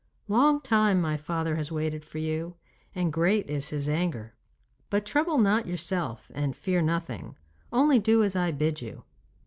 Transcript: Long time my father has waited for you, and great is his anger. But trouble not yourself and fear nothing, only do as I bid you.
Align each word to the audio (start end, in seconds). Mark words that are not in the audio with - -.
Long 0.27 0.61
time 0.61 0.99
my 0.99 1.15
father 1.15 1.57
has 1.57 1.71
waited 1.71 2.03
for 2.03 2.17
you, 2.17 2.55
and 2.95 3.13
great 3.13 3.47
is 3.51 3.69
his 3.69 3.87
anger. 3.87 4.33
But 4.89 5.05
trouble 5.05 5.37
not 5.37 5.67
yourself 5.67 6.31
and 6.33 6.55
fear 6.55 6.81
nothing, 6.81 7.35
only 7.71 7.99
do 7.99 8.23
as 8.23 8.35
I 8.35 8.49
bid 8.49 8.81
you. 8.81 9.03